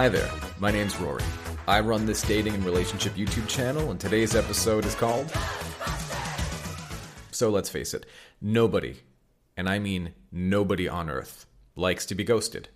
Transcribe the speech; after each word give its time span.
Hi 0.00 0.08
there, 0.08 0.30
my 0.58 0.70
name's 0.70 0.98
Rory. 0.98 1.22
I 1.68 1.80
run 1.80 2.06
this 2.06 2.22
dating 2.22 2.54
and 2.54 2.64
relationship 2.64 3.16
YouTube 3.16 3.46
channel, 3.48 3.90
and 3.90 4.00
today's 4.00 4.34
episode 4.34 4.86
is 4.86 4.94
called. 4.94 5.30
So 7.32 7.50
let's 7.50 7.68
face 7.68 7.92
it, 7.92 8.06
nobody, 8.40 8.96
and 9.58 9.68
I 9.68 9.78
mean 9.78 10.14
nobody 10.32 10.88
on 10.88 11.10
earth, 11.10 11.44
likes 11.76 12.06
to 12.06 12.14
be 12.14 12.24
ghosted. 12.24 12.70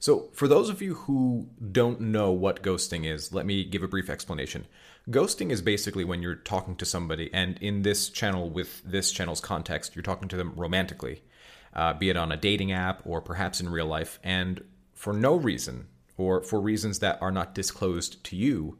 So, 0.00 0.30
for 0.32 0.48
those 0.48 0.68
of 0.68 0.82
you 0.82 0.94
who 0.94 1.48
don't 1.70 2.00
know 2.00 2.32
what 2.32 2.64
ghosting 2.64 3.06
is, 3.06 3.32
let 3.32 3.46
me 3.46 3.62
give 3.62 3.84
a 3.84 3.88
brief 3.88 4.10
explanation. 4.10 4.66
Ghosting 5.08 5.52
is 5.52 5.62
basically 5.62 6.02
when 6.02 6.20
you're 6.20 6.34
talking 6.34 6.74
to 6.78 6.84
somebody, 6.84 7.30
and 7.32 7.58
in 7.58 7.82
this 7.82 8.08
channel, 8.08 8.50
with 8.50 8.82
this 8.82 9.12
channel's 9.12 9.40
context, 9.40 9.94
you're 9.94 10.02
talking 10.02 10.26
to 10.30 10.36
them 10.36 10.52
romantically, 10.56 11.22
uh, 11.74 11.92
be 11.92 12.10
it 12.10 12.16
on 12.16 12.32
a 12.32 12.36
dating 12.36 12.72
app 12.72 13.02
or 13.04 13.20
perhaps 13.20 13.60
in 13.60 13.68
real 13.68 13.86
life, 13.86 14.18
and 14.24 14.64
for 14.94 15.12
no 15.12 15.36
reason, 15.36 15.86
or 16.16 16.42
for 16.42 16.60
reasons 16.60 16.98
that 17.00 17.20
are 17.20 17.30
not 17.30 17.54
disclosed 17.54 18.22
to 18.24 18.36
you, 18.36 18.78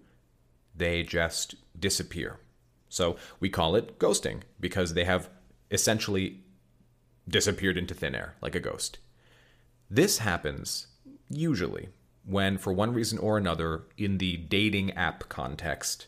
they 0.75 1.03
just 1.03 1.55
disappear. 1.79 2.39
So 2.89 3.17
we 3.41 3.51
call 3.51 3.75
it 3.77 3.99
ghosting 3.99 4.43
because 4.61 4.95
they 4.95 5.05
have 5.05 5.29
essentially 5.71 6.41
disappeared 7.29 7.77
into 7.77 7.95
thin 7.95 8.15
air 8.15 8.35
like 8.41 8.55
a 8.55 8.61
ghost. 8.61 8.99
This 9.91 10.19
happens 10.19 10.87
usually 11.29 11.89
when, 12.25 12.59
for 12.59 12.73
one 12.73 12.93
reason 12.93 13.19
or 13.19 13.39
another, 13.39 13.85
in 13.97 14.19
the 14.19 14.37
dating 14.37 14.93
app 14.93 15.29
context, 15.29 16.07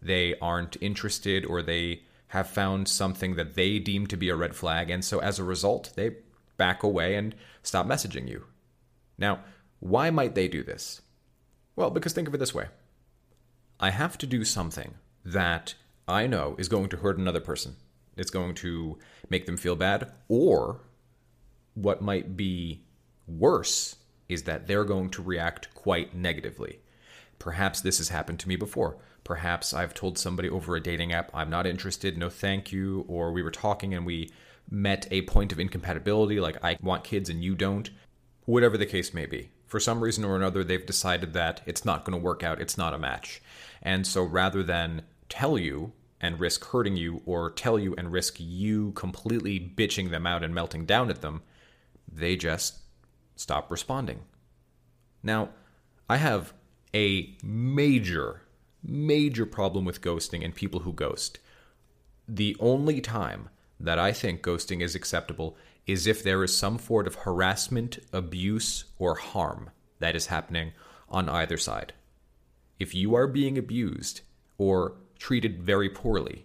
they 0.00 0.34
aren't 0.40 0.76
interested 0.80 1.44
or 1.44 1.62
they 1.62 2.02
have 2.28 2.48
found 2.48 2.88
something 2.88 3.36
that 3.36 3.54
they 3.54 3.78
deem 3.78 4.06
to 4.06 4.16
be 4.16 4.28
a 4.28 4.36
red 4.36 4.54
flag, 4.54 4.90
and 4.90 5.04
so 5.04 5.18
as 5.18 5.38
a 5.38 5.44
result, 5.44 5.92
they 5.96 6.16
back 6.56 6.82
away 6.82 7.14
and 7.14 7.34
stop 7.62 7.86
messaging 7.86 8.28
you. 8.28 8.44
Now, 9.16 9.40
why 9.80 10.10
might 10.10 10.34
they 10.34 10.48
do 10.48 10.62
this? 10.62 11.02
Well, 11.76 11.90
because 11.90 12.12
think 12.12 12.28
of 12.28 12.34
it 12.34 12.38
this 12.38 12.54
way 12.54 12.66
I 13.80 13.90
have 13.90 14.18
to 14.18 14.26
do 14.26 14.44
something 14.44 14.94
that 15.24 15.74
I 16.06 16.26
know 16.26 16.56
is 16.58 16.68
going 16.68 16.88
to 16.90 16.96
hurt 16.96 17.18
another 17.18 17.40
person. 17.40 17.76
It's 18.16 18.30
going 18.30 18.54
to 18.56 18.98
make 19.30 19.46
them 19.46 19.56
feel 19.56 19.76
bad, 19.76 20.10
or 20.28 20.80
what 21.74 22.02
might 22.02 22.36
be 22.36 22.82
worse 23.28 23.96
is 24.28 24.42
that 24.44 24.66
they're 24.66 24.84
going 24.84 25.10
to 25.10 25.22
react 25.22 25.72
quite 25.74 26.14
negatively. 26.14 26.80
Perhaps 27.38 27.80
this 27.80 27.98
has 27.98 28.08
happened 28.08 28.40
to 28.40 28.48
me 28.48 28.56
before. 28.56 28.96
Perhaps 29.22 29.72
I've 29.72 29.94
told 29.94 30.18
somebody 30.18 30.48
over 30.48 30.74
a 30.74 30.82
dating 30.82 31.12
app, 31.12 31.30
I'm 31.32 31.50
not 31.50 31.66
interested, 31.66 32.18
no 32.18 32.28
thank 32.28 32.72
you, 32.72 33.04
or 33.06 33.30
we 33.30 33.42
were 33.42 33.50
talking 33.52 33.94
and 33.94 34.04
we 34.04 34.32
met 34.70 35.06
a 35.10 35.22
point 35.22 35.52
of 35.52 35.60
incompatibility, 35.60 36.40
like 36.40 36.56
I 36.64 36.78
want 36.82 37.04
kids 37.04 37.30
and 37.30 37.44
you 37.44 37.54
don't. 37.54 37.90
Whatever 38.46 38.76
the 38.76 38.86
case 38.86 39.14
may 39.14 39.26
be 39.26 39.50
for 39.68 39.78
some 39.78 40.00
reason 40.00 40.24
or 40.24 40.34
another, 40.34 40.64
they've 40.64 40.84
decided 40.84 41.34
that 41.34 41.60
it's 41.66 41.84
not 41.84 42.04
going 42.04 42.18
to 42.18 42.24
work 42.24 42.42
out, 42.42 42.60
it's 42.60 42.78
not 42.78 42.94
a 42.94 42.98
match. 42.98 43.40
And 43.82 44.06
so 44.06 44.22
rather 44.24 44.62
than 44.62 45.02
tell 45.28 45.58
you 45.58 45.92
and 46.20 46.40
risk 46.40 46.64
hurting 46.64 46.96
you, 46.96 47.22
or 47.26 47.50
tell 47.50 47.78
you 47.78 47.94
and 47.96 48.10
risk 48.10 48.36
you 48.38 48.90
completely 48.92 49.60
bitching 49.60 50.10
them 50.10 50.26
out 50.26 50.42
and 50.42 50.52
melting 50.52 50.84
down 50.84 51.10
at 51.10 51.20
them, 51.20 51.42
they 52.10 52.34
just 52.34 52.78
stop 53.36 53.70
responding. 53.70 54.20
Now, 55.22 55.50
I 56.08 56.16
have 56.16 56.54
a 56.94 57.36
major, 57.44 58.42
major 58.82 59.46
problem 59.46 59.84
with 59.84 60.00
ghosting 60.00 60.44
and 60.44 60.54
people 60.54 60.80
who 60.80 60.92
ghost. 60.92 61.38
The 62.26 62.56
only 62.58 63.00
time 63.00 63.50
that 63.78 63.98
I 63.98 64.12
think 64.12 64.42
ghosting 64.42 64.80
is 64.80 64.94
acceptable 64.94 65.56
is 65.88 66.06
if 66.06 66.22
there 66.22 66.44
is 66.44 66.54
some 66.54 66.78
sort 66.78 67.06
of 67.06 67.14
harassment, 67.14 67.98
abuse, 68.12 68.84
or 68.98 69.14
harm 69.14 69.70
that 69.98 70.14
is 70.14 70.26
happening 70.26 70.72
on 71.08 71.28
either 71.30 71.56
side. 71.56 71.94
If 72.78 72.94
you 72.94 73.14
are 73.14 73.26
being 73.26 73.56
abused 73.56 74.20
or 74.58 74.98
treated 75.18 75.62
very 75.62 75.88
poorly 75.88 76.44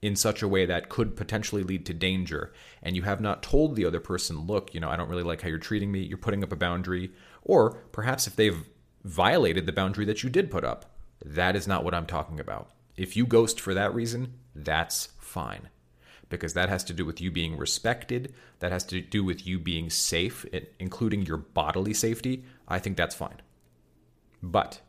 in 0.00 0.16
such 0.16 0.42
a 0.42 0.48
way 0.48 0.64
that 0.64 0.88
could 0.88 1.14
potentially 1.14 1.62
lead 1.62 1.84
to 1.86 1.94
danger, 1.94 2.52
and 2.82 2.96
you 2.96 3.02
have 3.02 3.20
not 3.20 3.42
told 3.42 3.76
the 3.76 3.84
other 3.84 4.00
person, 4.00 4.46
look, 4.46 4.72
you 4.74 4.80
know, 4.80 4.88
I 4.88 4.96
don't 4.96 5.10
really 5.10 5.22
like 5.22 5.42
how 5.42 5.48
you're 5.48 5.58
treating 5.58 5.92
me, 5.92 6.00
you're 6.00 6.16
putting 6.16 6.42
up 6.42 6.52
a 6.52 6.56
boundary, 6.56 7.12
or 7.42 7.82
perhaps 7.92 8.26
if 8.26 8.34
they've 8.34 8.66
violated 9.04 9.66
the 9.66 9.72
boundary 9.72 10.06
that 10.06 10.22
you 10.22 10.30
did 10.30 10.50
put 10.50 10.64
up, 10.64 10.96
that 11.22 11.54
is 11.54 11.68
not 11.68 11.84
what 11.84 11.94
I'm 11.94 12.06
talking 12.06 12.40
about. 12.40 12.70
If 12.96 13.14
you 13.14 13.26
ghost 13.26 13.60
for 13.60 13.74
that 13.74 13.94
reason, 13.94 14.34
that's 14.54 15.08
fine 15.18 15.68
because 16.28 16.54
that 16.54 16.68
has 16.68 16.84
to 16.84 16.92
do 16.92 17.04
with 17.04 17.20
you 17.20 17.30
being 17.30 17.56
respected. 17.56 18.34
That 18.60 18.72
has 18.72 18.84
to 18.84 19.00
do 19.00 19.24
with 19.24 19.46
you 19.46 19.58
being 19.58 19.90
safe, 19.90 20.44
including 20.78 21.22
your 21.22 21.36
bodily 21.36 21.94
safety. 21.94 22.44
I 22.66 22.78
think 22.78 22.96
that's 22.96 23.14
fine. 23.14 23.42
But 24.42 24.80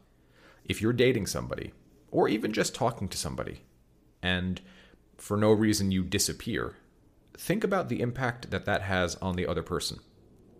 if 0.63 0.81
you're 0.81 0.94
dating 0.94 1.28
somebody, 1.28 1.73
or 2.12 2.28
even 2.28 2.53
just 2.53 2.75
talking 2.75 3.07
to 3.09 3.18
somebody, 3.18 3.62
and 4.22 4.62
for 5.18 5.38
no 5.38 5.51
reason 5.51 5.91
you 5.91 6.03
disappear, 6.03 6.75
think 7.38 7.63
about 7.63 7.90
the 7.90 8.02
impact 8.02 8.52
that 8.52 8.66
that 8.66 8.81
has 8.81 9.16
on 9.16 9.35
the 9.35 9.47
other 9.47 9.63
person, 9.63 10.00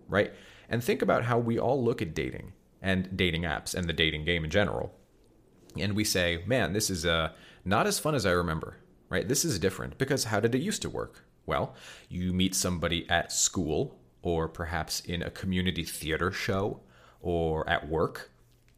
right? 0.08 0.34
And 0.70 0.84
think 0.84 1.02
about 1.02 1.26
how 1.26 1.38
we 1.40 1.60
all 1.60 1.84
look 1.84 2.02
at 2.02 2.14
dating 2.14 2.54
and 2.82 3.16
dating 3.16 3.44
apps 3.44 3.74
and 3.74 3.88
the 3.88 3.94
dating 3.94 4.26
game 4.26 4.44
in 4.44 4.50
general. 4.50 4.94
And 5.78 5.96
we 5.96 6.04
say, 6.04 6.44
man, 6.46 6.74
this 6.74 6.90
is 6.90 7.06
uh, 7.06 7.32
not 7.64 7.88
as 7.88 8.00
fun 8.00 8.16
as 8.16 8.26
I 8.26 8.32
remember 8.32 8.78
right? 9.10 9.28
This 9.28 9.46
is 9.46 9.60
different 9.60 9.98
because 9.98 10.26
how 10.26 10.40
did 10.40 10.56
it 10.56 10.62
used 10.62 10.82
to 10.84 10.90
work? 10.90 11.26
Well, 11.46 11.76
you 12.10 12.34
meet 12.34 12.56
somebody 12.56 13.08
at 13.10 13.32
school 13.32 14.00
or 14.22 14.48
perhaps 14.48 15.00
in 15.00 15.22
a 15.22 15.30
community 15.30 15.84
theater 15.84 16.32
show 16.32 16.82
or 17.22 17.68
at 17.70 17.88
work. 17.88 18.32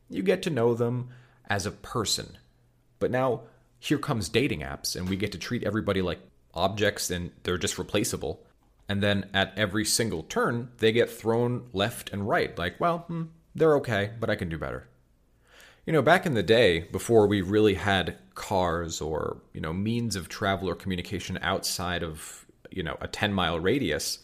You 0.10 0.22
get 0.22 0.42
to 0.44 0.50
know 0.50 0.74
them 0.74 1.10
as 1.50 1.66
a 1.66 1.72
person. 1.72 2.38
But 3.00 3.12
now 3.12 3.42
here 3.80 3.98
comes 3.98 4.30
dating 4.30 4.62
apps 4.62 4.96
and 4.96 5.08
we 5.08 5.16
get 5.16 5.32
to 5.32 5.38
treat 5.38 5.64
everybody 5.64 6.02
like 6.02 6.20
objects 6.54 7.10
and 7.10 7.32
they're 7.44 7.58
just 7.58 7.78
replaceable. 7.78 8.44
And 8.90 9.04
then 9.04 9.30
at 9.34 9.54
every 9.58 9.86
single 9.86 10.24
turn, 10.24 10.70
they 10.78 10.92
get 10.92 11.10
thrown 11.10 11.68
left 11.74 12.12
and 12.12 12.28
right. 12.28 12.58
Like, 12.58 12.80
well, 12.80 13.00
hmm, 13.00 13.24
they're 13.56 13.76
okay, 13.78 14.12
but 14.20 14.30
I 14.30 14.36
can 14.36 14.50
do 14.50 14.58
better. 14.58 14.88
You 15.88 15.94
know, 15.94 16.02
back 16.02 16.26
in 16.26 16.34
the 16.34 16.44
day, 16.44 16.82
before 16.82 17.28
we 17.28 17.42
really 17.42 17.76
had 17.76 18.18
cars 18.36 19.00
or, 19.00 19.38
you 19.54 19.62
know, 19.62 19.72
means 19.72 20.18
of 20.18 20.28
travel 20.28 20.70
or 20.70 20.76
communication 20.76 21.40
outside 21.42 22.04
of, 22.04 22.46
you 22.70 22.84
know, 22.84 22.98
a 23.00 23.08
10 23.08 23.32
mile 23.32 23.58
radius, 23.58 24.20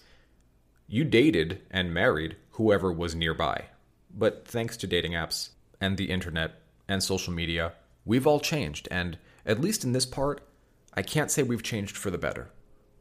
you 0.89 1.05
dated 1.05 1.61
and 1.71 1.93
married 1.93 2.35
whoever 2.51 2.91
was 2.91 3.15
nearby. 3.15 3.63
But 4.13 4.45
thanks 4.45 4.75
to 4.75 4.87
dating 4.87 5.13
apps 5.13 5.51
and 5.79 5.95
the 5.95 6.11
internet 6.11 6.59
and 6.89 7.01
social 7.01 7.31
media, 7.31 7.71
we've 8.03 8.27
all 8.27 8.41
changed. 8.41 8.89
And 8.91 9.17
at 9.45 9.61
least 9.61 9.85
in 9.85 9.93
this 9.93 10.05
part, 10.05 10.41
I 10.93 11.01
can't 11.01 11.31
say 11.31 11.43
we've 11.43 11.63
changed 11.63 11.95
for 11.95 12.11
the 12.11 12.17
better. 12.17 12.49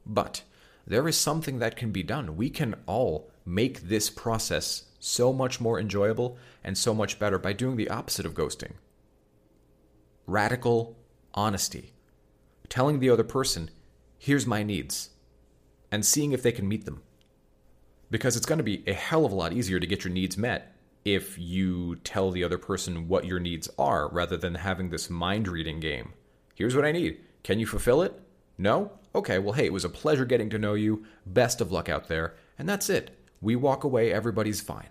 But 0.06 0.42
there 0.86 1.08
is 1.08 1.16
something 1.16 1.58
that 1.58 1.74
can 1.74 1.90
be 1.90 2.04
done. 2.04 2.36
We 2.36 2.48
can 2.48 2.76
all 2.86 3.31
make 3.44 3.82
this 3.82 4.10
process 4.10 4.84
so 4.98 5.32
much 5.32 5.60
more 5.60 5.80
enjoyable 5.80 6.36
and 6.62 6.78
so 6.78 6.94
much 6.94 7.18
better 7.18 7.38
by 7.38 7.52
doing 7.52 7.76
the 7.76 7.90
opposite 7.90 8.26
of 8.26 8.34
ghosting 8.34 8.72
radical 10.26 10.96
honesty. 11.34 11.92
Telling 12.68 13.00
the 13.00 13.10
other 13.10 13.24
person, 13.24 13.70
here's 14.18 14.46
my 14.46 14.62
needs, 14.62 15.10
and 15.90 16.06
seeing 16.06 16.32
if 16.32 16.42
they 16.42 16.52
can 16.52 16.68
meet 16.68 16.84
them. 16.84 17.02
Because 18.10 18.36
it's 18.36 18.46
going 18.46 18.58
to 18.58 18.64
be 18.64 18.82
a 18.86 18.92
hell 18.92 19.26
of 19.26 19.32
a 19.32 19.34
lot 19.34 19.52
easier 19.52 19.80
to 19.80 19.86
get 19.86 20.04
your 20.04 20.12
needs 20.12 20.36
met 20.36 20.74
if 21.04 21.38
you 21.38 21.96
tell 21.96 22.30
the 22.30 22.44
other 22.44 22.58
person 22.58 23.08
what 23.08 23.24
your 23.24 23.40
needs 23.40 23.68
are 23.78 24.08
rather 24.08 24.36
than 24.36 24.54
having 24.54 24.90
this 24.90 25.10
mind 25.10 25.48
reading 25.48 25.80
game. 25.80 26.12
Here's 26.54 26.76
what 26.76 26.84
I 26.84 26.92
need. 26.92 27.20
Can 27.42 27.58
you 27.58 27.66
fulfill 27.66 28.02
it? 28.02 28.20
No? 28.56 28.92
Okay, 29.14 29.38
well, 29.38 29.54
hey, 29.54 29.66
it 29.66 29.72
was 29.72 29.84
a 29.84 29.90
pleasure 29.90 30.24
getting 30.24 30.48
to 30.50 30.58
know 30.58 30.74
you. 30.74 31.04
Best 31.26 31.60
of 31.60 31.72
luck 31.72 31.88
out 31.88 32.08
there. 32.08 32.36
And 32.58 32.68
that's 32.68 32.88
it. 32.88 33.18
We 33.42 33.56
walk 33.56 33.82
away, 33.84 34.12
everybody's 34.12 34.60
fine. 34.60 34.88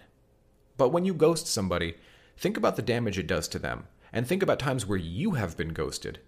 But 0.77 0.89
when 0.89 1.05
you 1.05 1.13
ghost 1.13 1.47
somebody, 1.47 1.95
think 2.37 2.57
about 2.57 2.75
the 2.75 2.81
damage 2.81 3.17
it 3.17 3.25
does 3.25 3.47
to 3.47 3.59
them, 3.59 3.87
and 4.11 4.27
think 4.27 4.43
about 4.43 4.59
times 4.59 4.85
where 4.85 4.97
you 4.97 5.31
have 5.31 5.55
been 5.55 5.69
ghosted, 5.69 6.19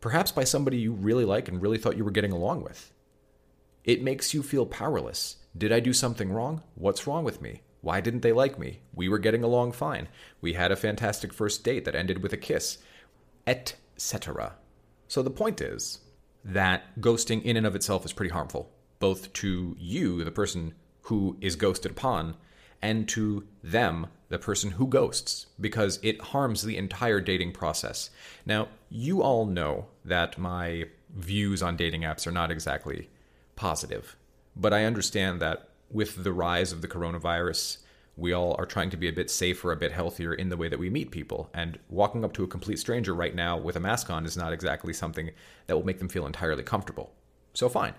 perhaps 0.00 0.32
by 0.32 0.44
somebody 0.44 0.78
you 0.78 0.92
really 0.92 1.26
like 1.26 1.46
and 1.46 1.60
really 1.60 1.76
thought 1.76 1.98
you 1.98 2.04
were 2.04 2.10
getting 2.10 2.32
along 2.32 2.64
with. 2.64 2.92
It 3.84 4.02
makes 4.02 4.32
you 4.32 4.42
feel 4.42 4.64
powerless. 4.64 5.36
Did 5.56 5.70
I 5.70 5.80
do 5.80 5.92
something 5.92 6.32
wrong? 6.32 6.62
What's 6.74 7.06
wrong 7.06 7.22
with 7.22 7.42
me? 7.42 7.62
Why 7.82 8.00
didn't 8.00 8.20
they 8.20 8.32
like 8.32 8.58
me? 8.58 8.80
We 8.94 9.08
were 9.08 9.18
getting 9.18 9.44
along 9.44 9.72
fine. 9.72 10.08
We 10.40 10.54
had 10.54 10.72
a 10.72 10.76
fantastic 10.76 11.32
first 11.32 11.64
date 11.64 11.84
that 11.84 11.94
ended 11.94 12.22
with 12.22 12.32
a 12.32 12.38
kiss, 12.38 12.78
etc. 13.46 14.54
So 15.06 15.22
the 15.22 15.30
point 15.30 15.60
is 15.60 16.00
that 16.44 16.98
ghosting 17.00 17.42
in 17.42 17.56
and 17.56 17.66
of 17.66 17.76
itself 17.76 18.04
is 18.04 18.12
pretty 18.12 18.32
harmful, 18.32 18.70
both 19.00 19.32
to 19.34 19.76
you, 19.78 20.24
the 20.24 20.30
person 20.30 20.74
who 21.08 21.36
is 21.40 21.56
ghosted 21.56 21.90
upon, 21.92 22.36
and 22.80 23.08
to 23.08 23.44
them, 23.62 24.06
the 24.28 24.38
person 24.38 24.72
who 24.72 24.86
ghosts, 24.86 25.46
because 25.58 25.98
it 26.02 26.20
harms 26.20 26.62
the 26.62 26.76
entire 26.76 27.20
dating 27.20 27.52
process. 27.52 28.10
Now, 28.44 28.68
you 28.90 29.22
all 29.22 29.46
know 29.46 29.86
that 30.04 30.38
my 30.38 30.84
views 31.14 31.62
on 31.62 31.76
dating 31.76 32.02
apps 32.02 32.26
are 32.26 32.32
not 32.32 32.50
exactly 32.50 33.08
positive, 33.56 34.16
but 34.54 34.72
I 34.72 34.84
understand 34.84 35.40
that 35.40 35.68
with 35.90 36.22
the 36.24 36.32
rise 36.32 36.72
of 36.72 36.82
the 36.82 36.88
coronavirus, 36.88 37.78
We 38.18 38.32
all 38.32 38.56
are 38.58 38.66
trying 38.66 38.90
to 38.90 38.96
be 38.96 39.08
a 39.08 39.12
bit 39.12 39.30
safer, 39.30 39.70
a 39.70 39.76
bit 39.76 39.92
healthier 39.92 40.34
in 40.34 40.48
the 40.48 40.56
way 40.56 40.68
that 40.68 40.78
we 40.78 40.90
meet 40.90 41.12
people. 41.12 41.50
And 41.54 41.78
walking 41.88 42.24
up 42.24 42.32
to 42.32 42.42
a 42.42 42.48
complete 42.48 42.80
stranger 42.80 43.14
right 43.14 43.34
now 43.34 43.56
with 43.56 43.76
a 43.76 43.80
mask 43.80 44.10
on 44.10 44.26
is 44.26 44.36
not 44.36 44.52
exactly 44.52 44.92
something 44.92 45.30
that 45.68 45.76
will 45.76 45.86
make 45.86 46.00
them 46.00 46.08
feel 46.08 46.26
entirely 46.26 46.64
comfortable. 46.64 47.12
So, 47.54 47.68
fine. 47.68 47.94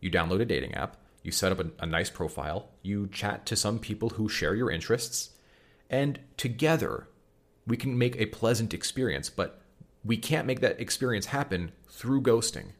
You 0.00 0.08
download 0.08 0.40
a 0.40 0.44
dating 0.44 0.74
app, 0.74 0.96
you 1.26 1.32
set 1.32 1.52
up 1.52 1.60
a, 1.60 1.66
a 1.80 1.86
nice 1.86 2.08
profile, 2.08 2.70
you 2.82 3.08
chat 3.08 3.44
to 3.46 3.56
some 3.56 3.78
people 3.78 4.10
who 4.10 4.28
share 4.28 4.54
your 4.54 4.70
interests, 4.70 5.30
and 5.90 6.20
together 6.36 7.08
we 7.66 7.76
can 7.76 7.98
make 7.98 8.16
a 8.16 8.26
pleasant 8.26 8.72
experience. 8.72 9.28
But 9.28 9.60
we 10.04 10.16
can't 10.16 10.46
make 10.46 10.60
that 10.60 10.80
experience 10.80 11.26
happen 11.26 11.72
through 11.88 12.22
ghosting. 12.22 12.70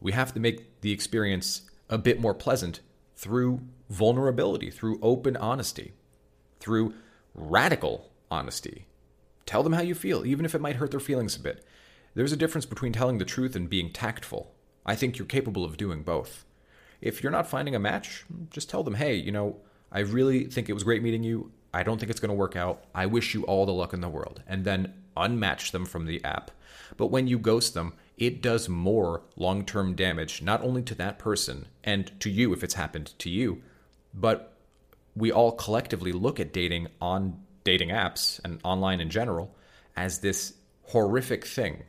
We 0.00 0.12
have 0.12 0.34
to 0.34 0.40
make 0.40 0.80
the 0.80 0.90
experience 0.90 1.62
a 1.88 1.96
bit 1.96 2.20
more 2.20 2.34
pleasant 2.34 2.80
through 3.16 3.60
vulnerability, 3.88 4.70
through 4.70 4.98
open 5.00 5.36
honesty, 5.36 5.92
through 6.58 6.94
radical 7.34 8.10
honesty. 8.30 8.86
Tell 9.46 9.62
them 9.62 9.74
how 9.74 9.82
you 9.82 9.94
feel, 9.94 10.26
even 10.26 10.44
if 10.44 10.54
it 10.54 10.60
might 10.60 10.76
hurt 10.76 10.90
their 10.90 11.00
feelings 11.00 11.36
a 11.36 11.40
bit. 11.40 11.64
There's 12.14 12.32
a 12.32 12.36
difference 12.36 12.66
between 12.66 12.92
telling 12.92 13.18
the 13.18 13.24
truth 13.24 13.54
and 13.54 13.70
being 13.70 13.92
tactful. 13.92 14.52
I 14.84 14.96
think 14.96 15.18
you're 15.18 15.26
capable 15.26 15.64
of 15.64 15.76
doing 15.76 16.02
both. 16.02 16.44
If 17.02 17.22
you're 17.22 17.32
not 17.32 17.46
finding 17.46 17.74
a 17.74 17.78
match, 17.78 18.24
just 18.50 18.70
tell 18.70 18.82
them, 18.82 18.94
hey, 18.94 19.14
you 19.14 19.32
know, 19.32 19.56
I 19.90 20.00
really 20.00 20.44
think 20.44 20.70
it 20.70 20.72
was 20.72 20.84
great 20.84 21.02
meeting 21.02 21.22
you. 21.22 21.50
I 21.74 21.82
don't 21.82 21.98
think 21.98 22.10
it's 22.10 22.20
going 22.20 22.30
to 22.30 22.34
work 22.34 22.56
out. 22.56 22.84
I 22.94 23.06
wish 23.06 23.34
you 23.34 23.42
all 23.44 23.66
the 23.66 23.72
luck 23.72 23.92
in 23.92 24.00
the 24.00 24.08
world. 24.08 24.42
And 24.46 24.64
then 24.64 24.94
unmatch 25.16 25.72
them 25.72 25.84
from 25.84 26.06
the 26.06 26.24
app. 26.24 26.50
But 26.96 27.08
when 27.08 27.26
you 27.26 27.38
ghost 27.38 27.74
them, 27.74 27.94
it 28.16 28.40
does 28.40 28.68
more 28.68 29.22
long 29.36 29.64
term 29.64 29.94
damage, 29.94 30.42
not 30.42 30.62
only 30.62 30.82
to 30.82 30.94
that 30.96 31.18
person 31.18 31.66
and 31.82 32.18
to 32.20 32.30
you 32.30 32.52
if 32.52 32.62
it's 32.62 32.74
happened 32.74 33.14
to 33.18 33.30
you, 33.30 33.62
but 34.14 34.56
we 35.14 35.32
all 35.32 35.52
collectively 35.52 36.12
look 36.12 36.38
at 36.40 36.52
dating 36.52 36.88
on 37.00 37.40
dating 37.64 37.90
apps 37.90 38.40
and 38.44 38.60
online 38.64 39.00
in 39.00 39.10
general 39.10 39.54
as 39.96 40.18
this 40.18 40.54
horrific 40.84 41.46
thing. 41.46 41.82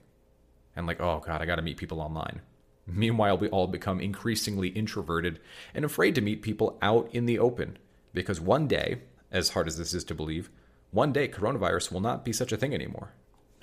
And 0.75 0.88
like, 0.88 1.00
oh 1.00 1.21
God, 1.25 1.42
I 1.42 1.45
got 1.45 1.57
to 1.57 1.62
meet 1.62 1.77
people 1.77 2.01
online. 2.01 2.42
Meanwhile, 2.85 3.38
we 3.38 3.50
all 3.50 3.68
become 3.68 4.00
increasingly 4.00 4.69
introverted 4.69 5.39
and 5.74 5.85
afraid 5.85 6.15
to 6.15 6.21
meet 6.21 6.41
people 6.41 6.77
out 6.81 7.09
in 7.13 7.25
the 7.25 7.39
open 7.39 7.77
because 8.13 8.41
one 8.41 8.68
day, 8.68 9.01
as 9.31 9.50
hard 9.50 9.68
as 9.68 9.77
this 9.77 9.94
is 9.94 10.03
to 10.06 10.15
believe, 10.15 10.50
one 10.91 11.12
day 11.12 11.27
coronavirus 11.27 11.91
will 11.91 12.01
not 12.01 12.25
be 12.25 12.33
such 12.33 12.51
a 12.51 12.57
thing 12.57 12.74
anymore 12.74 13.13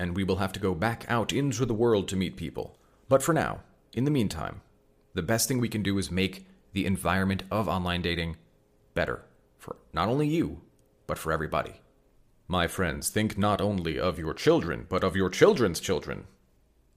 and 0.01 0.17
we 0.17 0.25
will 0.25 0.37
have 0.37 0.53
to 0.53 0.59
go 0.59 0.75
back 0.75 1.05
out 1.09 1.31
into 1.31 1.67
the 1.67 1.75
world 1.75 2.09
to 2.09 2.17
meet 2.17 2.35
people. 2.35 2.75
But 3.11 3.23
for 3.23 3.35
now, 3.35 3.61
in 3.93 4.05
the 4.05 4.11
meantime, 4.11 4.63
the 5.13 5.23
best 5.23 5.47
thing 5.47 5.61
we 5.61 5.69
can 5.69 5.83
do 5.83 5.99
is 5.99 6.11
make 6.11 6.47
the 6.73 6.87
environment 6.87 7.43
of 7.51 7.69
online 7.69 8.01
dating 8.01 8.37
better 8.95 9.23
for 9.59 9.77
not 9.93 10.09
only 10.09 10.27
you, 10.27 10.63
but 11.07 11.19
for 11.19 11.33
everybody. 11.33 11.83
My 12.49 12.67
friends, 12.67 13.11
think 13.11 13.37
not 13.37 13.61
only 13.61 13.99
of 13.99 14.19
your 14.19 14.33
children, 14.33 14.87
but 14.89 15.05
of 15.05 15.17
your 15.17 15.29
children's 15.29 15.81
children. 15.81 16.25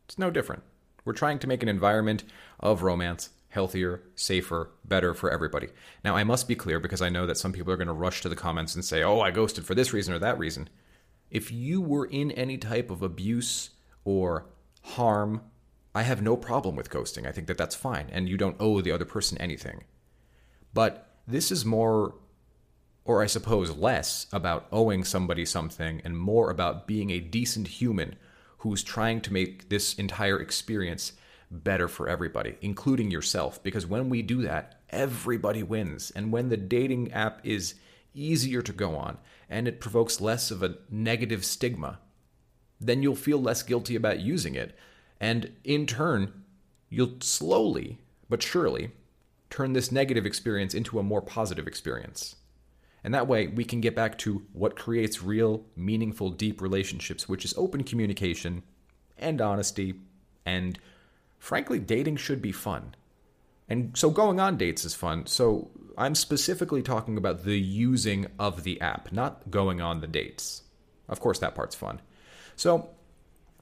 It's 0.06 0.18
no 0.18 0.32
different. 0.32 0.64
We're 1.06 1.14
trying 1.14 1.40
to 1.40 1.48
make 1.48 1.64
an 1.64 1.70
environment 1.70 2.24
of 2.60 2.84
romance 2.84 3.30
healthier, 3.50 4.02
safer, 4.16 4.72
better 4.84 5.14
for 5.14 5.30
everybody. 5.30 5.68
Now, 6.04 6.16
I 6.16 6.24
must 6.24 6.48
be 6.48 6.56
clear 6.56 6.80
because 6.80 7.04
I 7.04 7.10
know 7.10 7.28
that 7.28 7.38
some 7.38 7.54
people 7.54 7.72
are 7.72 7.78
going 7.78 7.88
to 7.88 7.94
rush 7.94 8.22
to 8.22 8.30
the 8.30 8.36
comments 8.36 8.74
and 8.74 8.84
say, 8.84 9.04
oh, 9.04 9.20
I 9.20 9.30
ghosted 9.30 9.64
for 9.64 9.76
this 9.76 9.94
reason 9.94 10.12
or 10.12 10.18
that 10.20 10.40
reason 10.40 10.70
if 11.34 11.52
you 11.52 11.82
were 11.82 12.06
in 12.06 12.32
any 12.32 12.58
type 12.58 12.92
of 12.92 13.02
abuse 13.02 13.72
or 14.06 14.46
harm, 14.84 15.42
I 15.96 16.04
have 16.04 16.22
no 16.22 16.38
problem 16.38 16.76
with 16.76 16.92
ghosting. 16.92 17.28
I 17.28 17.32
think 17.32 17.48
that 17.48 17.58
that's 17.58 17.76
fine, 17.76 18.08
and 18.12 18.30
you 18.30 18.38
don't 18.38 18.56
owe 18.60 18.82
the 18.82 18.92
other 18.92 19.04
person 19.04 19.38
anything. 19.40 19.84
But 20.76 21.10
this 21.28 21.52
is 21.52 21.66
more, 21.66 22.16
or 23.04 23.24
I 23.24 23.26
suppose 23.26 23.76
less, 23.76 24.28
about 24.32 24.68
owing 24.72 25.04
somebody 25.04 25.44
something 25.44 26.02
and 26.06 26.18
more 26.18 26.52
about 26.52 26.88
being 26.88 27.10
a 27.10 27.20
decent 27.20 27.68
human 27.68 28.16
who's 28.64 28.82
trying 28.82 29.20
to 29.20 29.34
make 29.34 29.68
this 29.68 29.94
entire 29.96 30.40
experience 30.40 31.12
better 31.52 31.90
for 31.90 32.08
everybody, 32.08 32.56
including 32.62 33.12
yourself. 33.12 33.62
Because 33.62 33.86
when 33.86 34.08
we 34.08 34.22
do 34.22 34.42
that, 34.44 34.80
everybody 34.90 35.62
wins. 35.62 36.12
And 36.16 36.32
when 36.32 36.48
the 36.48 36.56
dating 36.56 37.12
app 37.12 37.42
is 37.44 37.76
easier 38.14 38.62
to 38.62 38.72
go 38.72 38.96
on 38.96 39.18
and 39.50 39.68
it 39.68 39.82
provokes 39.82 40.22
less 40.22 40.50
of 40.50 40.64
a 40.64 40.78
negative 40.90 41.44
stigma, 41.44 42.00
then 42.80 43.04
you'll 43.04 43.16
feel 43.16 43.42
less 43.42 43.64
guilty 43.64 43.98
about 43.98 44.22
using 44.22 44.56
it. 44.56 44.78
And 45.20 45.52
in 45.66 45.86
turn, 45.86 46.32
you'll 46.90 47.18
slowly 47.20 47.98
but 48.30 48.42
surely 48.42 48.92
turn 49.50 49.74
this 49.74 49.92
negative 49.92 50.26
experience 50.26 50.74
into 50.74 51.00
a 51.00 51.04
more 51.04 51.22
positive 51.22 51.68
experience. 51.68 52.38
And 53.04 53.14
that 53.14 53.28
way, 53.28 53.48
we 53.48 53.66
can 53.66 53.82
get 53.82 53.96
back 53.96 54.18
to 54.20 54.44
what 54.54 54.78
creates 54.78 55.22
real, 55.22 55.66
meaningful, 55.76 56.30
deep 56.30 56.62
relationships, 56.62 57.28
which 57.28 57.44
is 57.44 57.54
open 57.58 57.84
communication 57.84 58.64
and 59.18 59.42
honesty. 59.42 59.96
And 60.46 60.80
frankly, 61.38 61.80
dating 61.80 62.18
should 62.18 62.42
be 62.42 62.52
fun. 62.52 62.96
And 63.68 63.98
so 63.98 64.10
going 64.10 64.40
on 64.40 64.58
dates 64.58 64.86
is 64.86 64.96
fun. 64.96 65.26
So 65.26 65.70
I'm 65.98 66.16
specifically 66.16 66.82
talking 66.82 67.18
about 67.18 67.44
the 67.44 67.60
using 67.60 68.28
of 68.40 68.64
the 68.64 68.80
app, 68.80 69.12
not 69.12 69.52
going 69.52 69.82
on 69.82 70.02
the 70.02 70.08
dates. 70.08 70.64
Of 71.10 71.20
course, 71.20 71.40
that 71.40 71.56
part's 71.56 71.76
fun. 71.76 72.02
So 72.56 72.90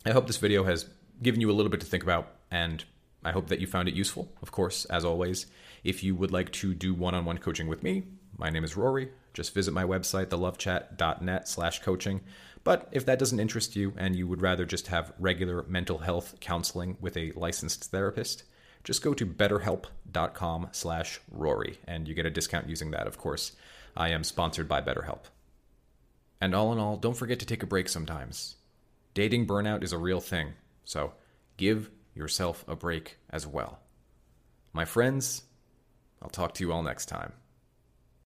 I 0.06 0.12
hope 0.12 0.28
this 0.28 0.38
video 0.38 0.64
has 0.64 0.86
given 1.22 1.42
you 1.42 1.50
a 1.50 1.54
little 1.54 1.72
bit 1.72 1.82
to 1.82 1.86
think 1.86 2.04
about, 2.04 2.28
and 2.50 2.84
I 3.24 3.32
hope 3.32 3.48
that 3.48 3.60
you 3.60 3.68
found 3.68 3.88
it 3.88 3.94
useful. 3.94 4.32
Of 4.42 4.52
course, 4.52 4.86
as 4.86 5.06
always, 5.06 5.46
if 5.84 6.04
you 6.04 6.16
would 6.16 6.32
like 6.32 6.52
to 6.54 6.74
do 6.74 6.94
one-on-one 6.94 7.38
coaching 7.38 7.68
with 7.68 7.84
me, 7.84 8.04
my 8.38 8.50
name 8.50 8.64
is 8.64 8.76
Rory. 8.76 9.10
Just 9.34 9.54
visit 9.54 9.74
my 9.74 9.84
website, 9.84 10.28
thelovechat.net 10.28 11.48
slash 11.48 11.82
coaching. 11.82 12.22
But 12.64 12.90
if 12.92 13.06
that 13.06 13.20
doesn't 13.20 13.40
interest 13.40 13.76
you 13.76 13.94
and 13.98 14.16
you 14.16 14.28
would 14.28 14.42
rather 14.42 14.66
just 14.66 14.88
have 14.88 15.14
regular 15.20 15.64
mental 15.68 16.00
health 16.00 16.36
counseling 16.40 16.98
with 17.00 17.18
a 17.18 17.32
licensed 17.36 17.86
therapist, 17.92 18.44
just 18.84 19.04
go 19.04 19.14
to 19.14 19.26
betterhelp.com 19.26 20.70
slash 20.72 21.20
Rory, 21.30 21.80
and 21.88 22.08
you 22.08 22.16
get 22.16 22.26
a 22.26 22.32
discount 22.32 22.70
using 22.70 22.92
that, 22.92 23.08
of 23.08 23.18
course. 23.18 23.54
I 23.96 24.10
am 24.10 24.24
sponsored 24.24 24.68
by 24.68 24.82
BetterHelp. 24.82 25.26
And 26.40 26.56
all 26.56 26.74
in 26.74 26.80
all, 26.80 26.98
don't 26.98 27.18
forget 27.18 27.40
to 27.40 27.46
take 27.46 27.62
a 27.62 27.68
break 27.68 27.88
sometimes. 27.88 28.56
Dating 29.14 29.46
burnout 29.46 29.84
is 29.84 29.94
a 29.94 29.98
real 29.98 30.20
thing, 30.20 30.54
so 30.84 31.14
give 31.58 31.92
yourself 32.14 32.66
a 32.68 32.76
break 32.76 33.18
as 33.30 33.48
well. 33.48 33.80
My 34.74 34.86
friends, 34.86 35.44
I'll 36.22 36.30
talk 36.30 36.54
to 36.56 36.64
you 36.64 36.72
all 36.72 36.84
next 36.84 37.08
time. 37.08 37.34